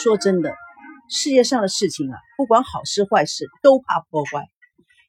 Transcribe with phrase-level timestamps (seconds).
[0.00, 0.54] 说真的，
[1.08, 4.48] 世界上的事情啊，不管好事坏事，都怕破坏，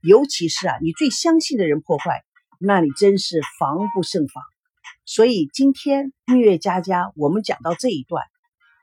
[0.00, 2.22] 尤其是啊，你最相信的人破坏，
[2.58, 4.42] 那你真是防不胜防。
[5.04, 8.24] 所以今天蜜月佳佳，我们讲到这一段，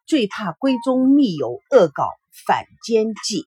[0.05, 2.09] 最怕闺中密友恶搞
[2.45, 3.45] 反间计。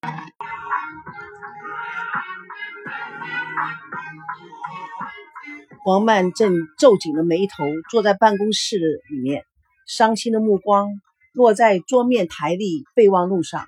[5.87, 8.77] 王曼正皱紧了眉头，坐在办公室
[9.09, 9.45] 里面，
[9.87, 10.91] 伤心的目光
[11.33, 13.67] 落在桌面台历备忘录上。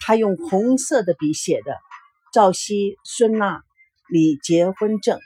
[0.00, 1.76] 他用红色的笔写的
[2.32, 3.62] ：“赵熙、孙娜
[4.08, 5.18] 李结婚证。”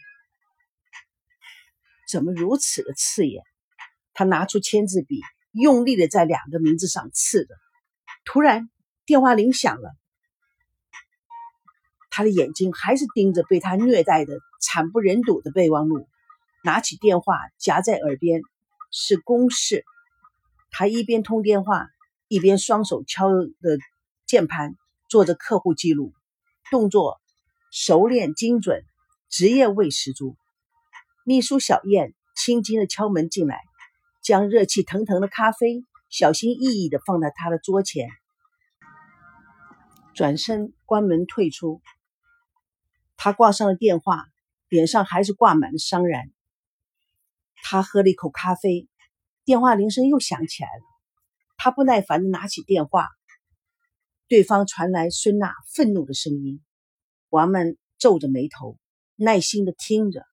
[2.08, 3.42] 怎么如此的刺眼？
[4.14, 5.20] 他拿出签字笔，
[5.52, 7.54] 用力的在两个名字上刺着。
[8.24, 8.70] 突然，
[9.06, 9.94] 电话铃响了。
[12.10, 16.06] 他的眼睛还是盯着被他虐待的惨不忍睹的备忘录，
[16.62, 18.42] 拿起电话夹在耳边，
[18.90, 19.84] 是公事。
[20.72, 21.86] 他一边通电话，
[22.28, 23.78] 一边双手敲着
[24.26, 24.74] 键盘，
[25.08, 26.14] 做着客户记录，
[26.70, 27.20] 动作
[27.70, 28.82] 熟练精准，
[29.28, 30.34] 职业味十足。
[31.24, 33.60] 秘书小燕轻轻的敲门进来，
[34.22, 38.08] 将热气腾腾的咖啡小心翼翼的放在他的桌前，
[40.14, 41.82] 转身关门退出。
[43.18, 44.24] 他挂上了电话，
[44.68, 46.32] 脸上还是挂满了伤然。
[47.62, 48.88] 他喝了一口咖啡，
[49.44, 50.82] 电话铃声又响起来了。
[51.56, 53.08] 他不耐烦的拿起电话，
[54.28, 56.60] 对方传来孙娜愤怒的声音。
[57.28, 58.78] 王曼皱着眉头，
[59.16, 60.24] 耐心的听着，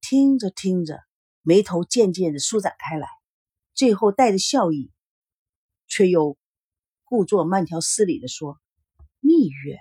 [0.00, 0.98] 听着听着，
[1.42, 3.08] 眉头渐渐的舒展开来，
[3.74, 4.90] 最后带着笑意，
[5.86, 6.36] 却又
[7.04, 8.58] 故作慢条斯理的说
[9.20, 9.78] ：“蜜月，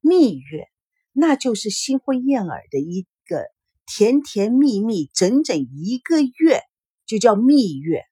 [0.00, 0.68] 蜜月。”
[1.16, 3.46] 那就是新婚燕尔的一个
[3.86, 6.60] 甜甜蜜蜜，整整一个月
[7.06, 8.02] 就叫蜜月。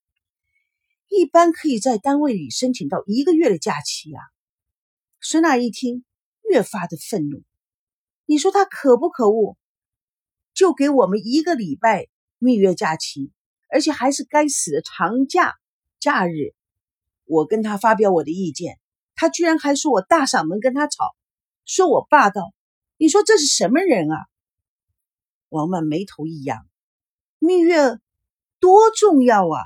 [1.09, 4.21] 一般可以在单位里申请到一个月的假期呀。
[5.21, 6.05] 孙娜一听，
[6.51, 7.43] 越发的愤怒。
[8.25, 9.57] 你说他可不可恶？
[10.55, 12.09] 就给我们一个礼拜
[12.39, 13.31] 蜜月假期，
[13.71, 15.55] 而且还是该死的长假
[15.99, 16.55] 假日。
[17.25, 18.79] 我跟他发表我的意见，
[19.15, 21.15] 他居然还说我大嗓门跟他吵，
[21.65, 22.53] 说我霸道。
[22.97, 24.17] 你说这是什么人啊？
[25.49, 26.67] 王曼眉头一扬，
[27.39, 27.99] 蜜月
[28.63, 29.59] 多重要啊，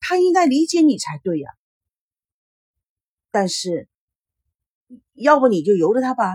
[0.00, 1.50] 他应该理解你才对呀。
[3.30, 3.90] 但是，
[5.12, 6.32] 要不你就由着他吧，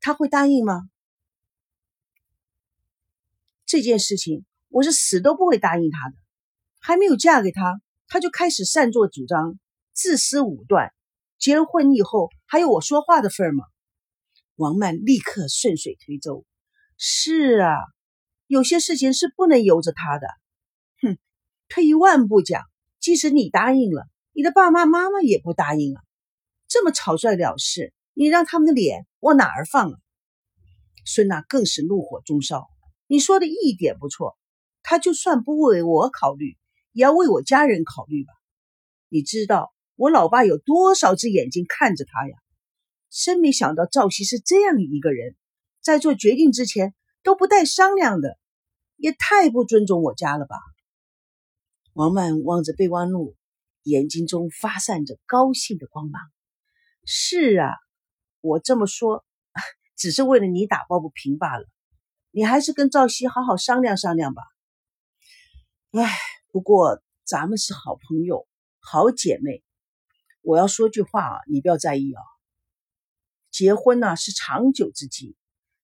[0.00, 0.88] 他会答应吗？
[3.66, 6.14] 这件事情我是死都不会答应他的。
[6.78, 9.58] 还没有嫁给他，他就开始擅作主张、
[9.92, 10.94] 自私武断。
[11.38, 13.64] 结了婚以后，还有我说话的份吗？
[14.54, 16.44] 王曼立刻顺水推舟
[16.96, 17.74] ：“是啊，
[18.46, 20.28] 有些事情是不能由着他的。
[21.72, 22.64] 退一万步讲，
[23.00, 26.02] 即使你答应了，你的爸爸妈妈也不答应啊。
[26.68, 29.98] 这么草率了事，你让他们的脸往哪儿放啊？”
[31.06, 32.68] 孙娜更是怒火中烧
[33.08, 34.36] ：“你说的一点不错，
[34.82, 36.58] 他就算不为我考虑，
[36.92, 38.34] 也要为我家人考虑吧？
[39.08, 42.36] 你知道我老爸有多少只眼睛看着他呀？”
[43.08, 45.36] 真没想到赵熙是这样一个人，
[45.80, 48.36] 在做决定之前都不带商量的，
[48.98, 50.56] 也太不尊重我家了吧！
[51.94, 53.36] 王曼望着备忘录，
[53.82, 56.22] 眼睛中发散着高兴的光芒。
[57.04, 57.76] 是啊，
[58.40, 59.26] 我这么说
[59.94, 61.66] 只是为了你打抱不平罢了。
[62.30, 64.42] 你还是跟赵熙好好商量商量吧。
[65.90, 66.10] 唉，
[66.50, 68.48] 不过咱们是好朋友、
[68.80, 69.62] 好姐妹，
[70.40, 72.22] 我要说句话啊，你不要在意啊。
[73.50, 75.36] 结婚呢是长久之计，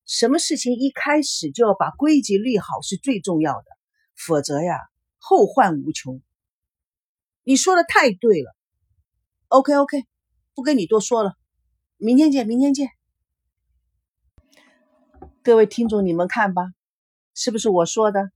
[0.07, 3.67] 什么事情一开始就要把规矩立好是最重要的，
[4.17, 4.89] 否则呀
[5.29, 6.23] 后患无穷。
[7.43, 8.57] 你说的太对了。
[9.49, 10.07] OK OK，
[10.55, 11.35] 不跟你多说了，
[11.99, 12.89] 明天见，明天见。
[15.43, 16.63] 各位听众，你们看吧，
[17.35, 18.31] 是不是我说的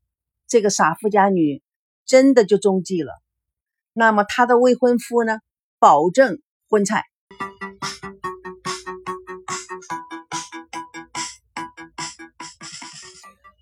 [0.47, 1.63] 这个傻富家女
[2.05, 3.23] 真的就中计了？
[3.95, 5.39] 那么她的未婚夫呢，
[5.79, 7.05] 保证婚菜。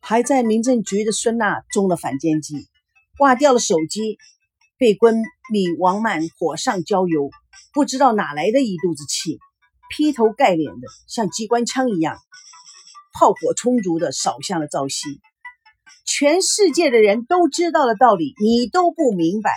[0.01, 2.67] 还在民政局的孙娜中了反间计，
[3.21, 4.17] 挂掉了手机，
[4.79, 5.13] 被闺
[5.53, 7.29] 蜜王曼火上浇油，
[7.75, 9.39] 不知道哪来的一肚子气，
[9.91, 12.17] 劈头盖脸的像机关枪一样，
[13.13, 15.21] 炮火充足的扫向了赵熙。
[16.07, 19.53] 全世界的人都知道的道理，你都不明白，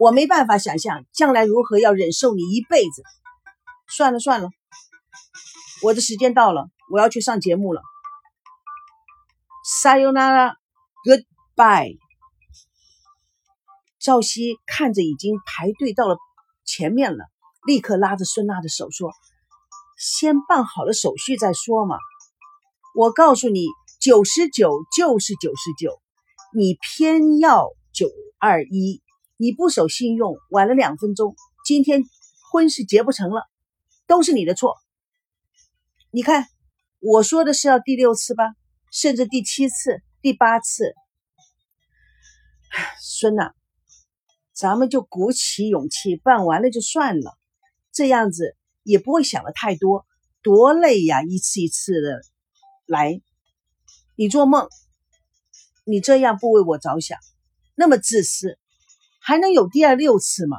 [0.00, 3.02] 我没办法想象将来如何要忍受你一辈子。
[3.94, 4.48] 算了算了，
[5.82, 7.82] 我的时间到了，我要去上节目了。
[9.82, 12.07] Sayonara，Goodbye。
[14.00, 16.16] 赵熙看着已经排队到了
[16.64, 17.24] 前面了，
[17.66, 19.10] 立刻拉着孙娜的手说
[19.98, 21.96] ：“先办好了手续再说嘛。
[22.94, 23.66] 我告诉你，
[24.00, 26.00] 九十九就是九十九，
[26.54, 28.08] 你偏要九
[28.38, 29.02] 二一，
[29.36, 31.34] 你不守信用，晚了两分钟，
[31.64, 32.04] 今天
[32.52, 33.42] 婚事结不成了，
[34.06, 34.76] 都是你的错。
[36.12, 36.46] 你看，
[37.00, 38.44] 我说的是要第六次吧，
[38.92, 40.94] 甚至第七次、第八次。
[43.00, 43.52] 孙娜。”
[44.58, 47.38] 咱们就鼓起勇气办完了就算了，
[47.92, 50.04] 这样子也不会想的太多，
[50.42, 51.22] 多累呀！
[51.22, 52.22] 一次一次的
[52.84, 53.20] 来，
[54.16, 54.68] 你做梦，
[55.84, 57.20] 你这样不为我着想，
[57.76, 58.58] 那么自私，
[59.20, 60.56] 还能有第二六次吗？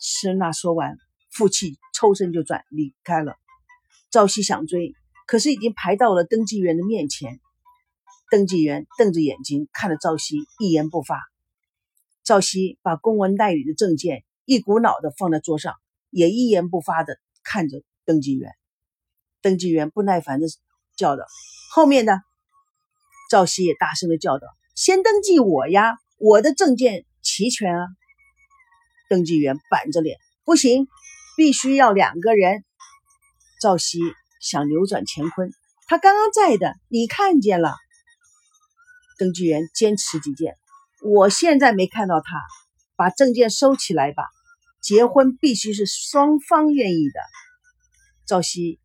[0.00, 0.96] 施娜说完，
[1.32, 3.34] 负气抽身就转离开了。
[4.08, 4.94] 赵熙想追，
[5.26, 7.40] 可是已经排到了登记员的面前。
[8.30, 11.20] 登记员瞪着眼睛看着赵熙，一言不发。
[12.24, 15.74] 赵熙把公文袋里的证件一股脑的放在桌上，
[16.08, 18.50] 也一言不发的看着登记员。
[19.42, 20.46] 登记员不耐烦的
[20.96, 21.26] 叫道
[21.70, 22.22] ：“后面的！”
[23.30, 27.86] 赵熙也大声的叫道：“先登记我呀，我的证件齐全啊！”
[29.10, 30.88] 登记员板着脸：“不行，
[31.36, 32.64] 必须要两个人。”
[33.60, 34.00] 赵熙
[34.40, 35.52] 想扭转乾坤
[35.86, 37.74] ：“他刚刚在的，你看见了。”
[39.18, 40.56] 登记员坚持己见。
[41.06, 42.42] 我现在没看到他，
[42.96, 44.24] 把证件收起来吧。
[44.80, 47.20] 结婚必须是双方愿意的。
[48.24, 48.80] 赵熙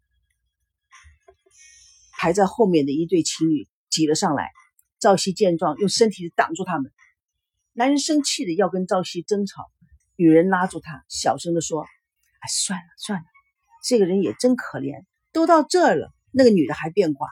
[2.18, 4.52] 排在后面的一对情侣挤了上来，
[5.00, 6.92] 赵熙见状，用身体挡住他们。
[7.72, 9.72] 男人生气的要跟赵熙争吵，
[10.18, 11.84] 女人拉住他，小声的说
[12.44, 13.26] ：“哎，算了算了，
[13.86, 17.30] 这个人也真可怜，都到这儿了，那个女的还变卦。”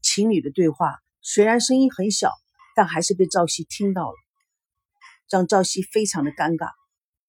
[0.00, 2.30] 情侣的对话虽然声音很小。
[2.76, 4.16] 但还是被赵熙听到了，
[5.30, 6.70] 让赵熙非常的尴尬。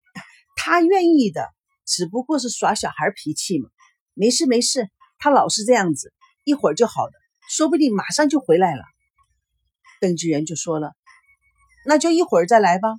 [0.57, 1.49] 他愿意的，
[1.85, 3.69] 只不过是耍小孩脾气嘛。
[4.13, 6.13] 没事没事，他老是这样子，
[6.43, 7.13] 一会儿就好的，
[7.49, 8.83] 说不定马上就回来了。
[10.01, 10.91] 邓志源就说了
[11.87, 12.89] ：“那就一会儿再来吧。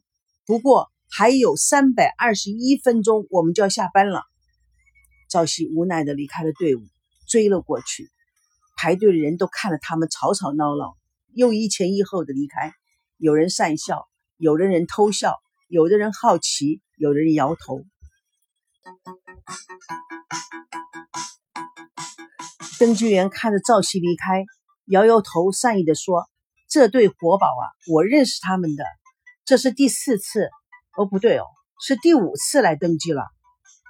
[0.47, 4.23] 不过还有三百二十一分钟，我们就要下班了。”
[5.29, 6.81] 赵熙无奈的离开了队伍，
[7.29, 8.11] 追了过去。
[8.77, 10.97] 排队的人都看了他们吵吵闹闹。
[11.35, 12.73] 又一前一后的离开，
[13.17, 15.37] 有人讪笑，有的人偷笑，
[15.69, 17.85] 有的人好奇，有的人摇头。
[22.79, 24.45] 登记员看着赵熙离开，
[24.87, 26.29] 摇摇头，善意的说
[26.71, 28.85] ：“这对活宝啊，我认识他们的，
[29.45, 30.49] 这是第四次，
[30.97, 31.45] 哦不对哦，
[31.85, 33.25] 是第五次来登记了。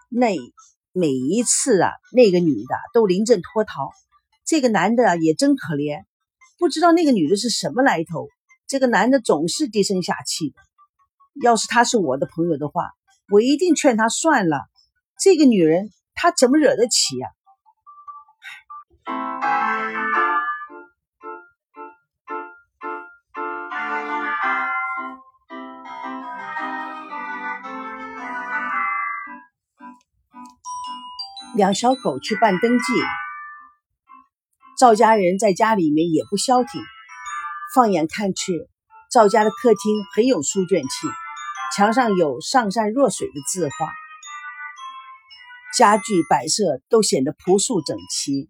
[0.08, 0.34] 那
[0.92, 3.90] 每一次啊，那个女的都临阵脱逃，
[4.46, 6.04] 这个男的也真可怜。”
[6.58, 8.28] 不知道那个女的是什么来头，
[8.66, 10.56] 这个男的总是低声下气的。
[11.40, 12.90] 要是他是我的朋友的话，
[13.30, 14.66] 我一定劝他算了。
[15.20, 17.28] 这个女人，他怎么惹得起呀？
[31.54, 32.84] 两小狗去办登记。
[34.78, 36.80] 赵家人在家里面也不消停。
[37.74, 38.68] 放眼看去，
[39.10, 40.88] 赵家的客厅很有书卷气，
[41.76, 43.92] 墙上有“上善若水”的字画，
[45.76, 48.48] 家具摆设都显得朴素整齐。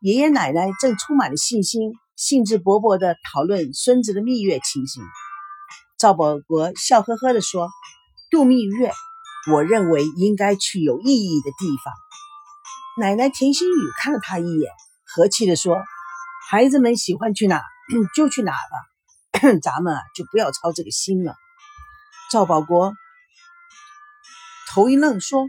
[0.00, 5.02] 爷爷奶奶正充满了信心，兴致勃勃地讨论孙子的蜜月情形。
[5.98, 7.68] 赵保国笑呵呵地说
[8.32, 8.90] ：“度蜜月，
[9.52, 11.92] 我认为应该去有意义的地方。”
[12.98, 14.72] 奶奶田心雨看了他一眼。
[15.14, 15.76] 和气地说
[16.48, 17.62] ：“孩子们喜欢去哪
[18.14, 21.36] 就去哪吧， 咱们啊就不要操这个心了。”
[22.32, 22.94] 赵保国
[24.70, 25.46] 头一愣，说：“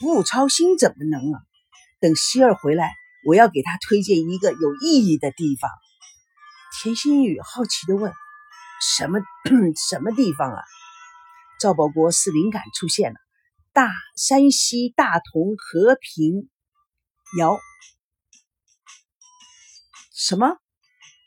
[0.00, 1.40] 不操心怎么能啊？
[2.00, 2.92] 等希儿回来，
[3.24, 5.70] 我要给他推荐一个有意义的地方。”
[6.82, 8.12] 田心雨好奇地问
[8.96, 9.20] ：“什么
[9.88, 10.62] 什么地方啊？”
[11.60, 13.18] 赵保国是灵感出现了，
[13.72, 16.50] 大山西大同和平
[17.38, 17.58] 窑。
[20.18, 20.46] 什么？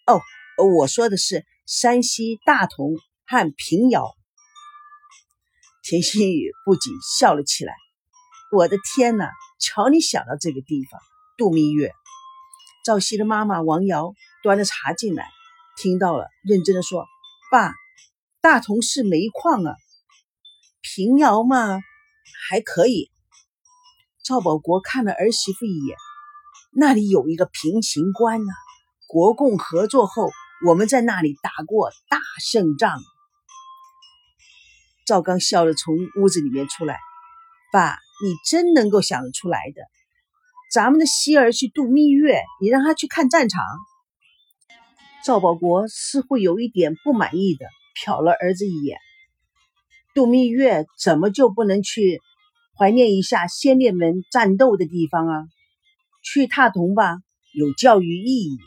[0.08, 0.20] 哦，
[0.80, 2.96] 我说的是山西大同
[3.28, 4.16] 和平遥。
[5.84, 7.76] 田心雨不仅笑了起来。
[8.52, 9.30] 我的天哪！
[9.60, 11.00] 瞧你想到这个地方
[11.38, 11.92] 度蜜月。
[12.84, 15.30] 赵熙的妈妈王瑶端着茶进来，
[15.78, 17.06] 听到了，认真的说
[17.52, 17.72] ：“爸，
[18.42, 19.76] 大同是煤矿啊，
[20.82, 21.80] 平遥嘛
[22.50, 23.12] 还可以。”
[24.26, 25.96] 赵保国看了儿媳妇一眼，
[26.72, 28.52] 那里有一个平型关呢。
[29.12, 30.30] 国共合作后，
[30.68, 33.02] 我们在那里打过大胜仗。
[35.08, 37.00] 赵刚笑着从屋子里面出来
[37.74, 39.82] ：“爸，你真能够想得出来的。
[40.72, 43.64] 咱们的希儿去度蜜月，你让他去看战场。”
[45.26, 47.66] 赵保国似乎有一点不满意的
[48.06, 49.00] 瞟了儿子一眼
[50.14, 52.22] ：“度蜜月怎么就不能去
[52.78, 55.46] 怀念一下先烈们战斗的地方啊？
[56.22, 57.18] 去踏同吧，
[57.56, 58.58] 有教育意义；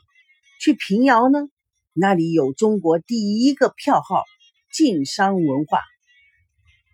[0.63, 1.41] 去平遥呢，
[1.93, 4.23] 那里有中国第一个票号
[4.73, 5.81] 晋商文化。”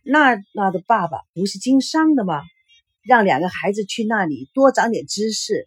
[0.04, 2.40] 娜娜的爸爸不是经商的吗？
[3.02, 5.66] 让两个孩子去那里多长点知识，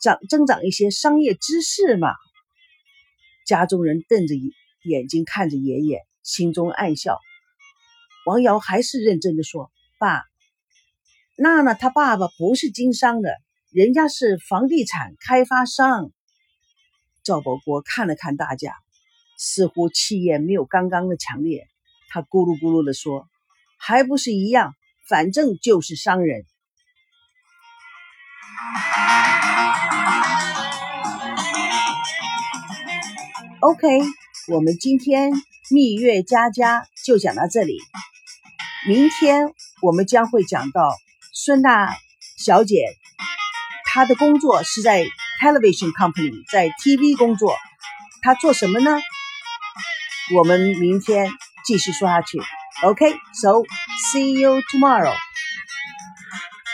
[0.00, 2.08] 长增长一些商业知识嘛。
[3.44, 4.34] 家中人瞪着
[4.84, 7.18] 眼睛看着爷爷，心中暗笑。
[8.24, 9.70] 王瑶还是认真的说
[10.00, 10.22] ：“爸，
[11.36, 13.36] 娜娜她爸爸不是经商的，
[13.70, 16.10] 人家是房地产开发商。”
[17.22, 18.74] 赵保国看了看大家，
[19.36, 21.68] 似乎气焰没有刚刚的强烈，
[22.08, 23.28] 他咕噜咕噜地说。
[23.80, 24.74] 还不是一样，
[25.08, 26.44] 反正就是商人。
[33.60, 33.86] OK，
[34.52, 35.30] 我们今天
[35.70, 37.78] 蜜月佳佳就讲到这里。
[38.88, 40.92] 明天我们将会讲到
[41.32, 41.94] 孙娜
[42.36, 42.84] 小姐，
[43.84, 45.04] 她的工作是在
[45.41, 47.55] television company，在 TV 工作。
[48.21, 48.99] 她做什么呢？
[50.35, 51.29] 我们明天
[51.65, 52.39] 继续说下去。
[52.81, 53.63] Okay, so
[54.11, 55.13] see you tomorrow.